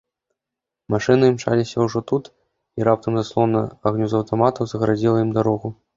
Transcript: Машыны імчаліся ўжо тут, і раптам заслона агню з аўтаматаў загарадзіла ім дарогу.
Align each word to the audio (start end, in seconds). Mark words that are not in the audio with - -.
Машыны 0.93 1.25
імчаліся 1.31 1.77
ўжо 1.87 2.01
тут, 2.11 2.23
і 2.81 2.89
раптам 2.89 3.13
заслона 3.19 3.61
агню 3.91 4.07
з 4.15 4.19
аўтаматаў 4.21 4.63
загарадзіла 4.73 5.17
ім 5.27 5.31
дарогу. 5.41 5.67